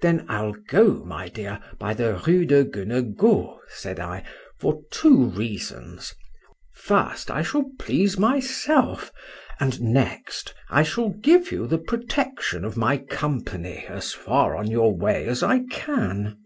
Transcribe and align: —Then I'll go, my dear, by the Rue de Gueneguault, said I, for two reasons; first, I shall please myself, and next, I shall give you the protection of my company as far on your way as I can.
—Then 0.00 0.24
I'll 0.26 0.54
go, 0.68 1.04
my 1.04 1.28
dear, 1.28 1.60
by 1.78 1.92
the 1.92 2.18
Rue 2.26 2.46
de 2.46 2.64
Gueneguault, 2.64 3.58
said 3.68 4.00
I, 4.00 4.24
for 4.58 4.80
two 4.90 5.26
reasons; 5.26 6.14
first, 6.72 7.30
I 7.30 7.42
shall 7.42 7.70
please 7.78 8.16
myself, 8.18 9.12
and 9.60 9.78
next, 9.82 10.54
I 10.70 10.82
shall 10.82 11.10
give 11.10 11.52
you 11.52 11.66
the 11.66 11.76
protection 11.76 12.64
of 12.64 12.78
my 12.78 12.96
company 12.96 13.84
as 13.86 14.14
far 14.14 14.56
on 14.56 14.70
your 14.70 14.96
way 14.96 15.26
as 15.26 15.42
I 15.42 15.58
can. 15.70 16.38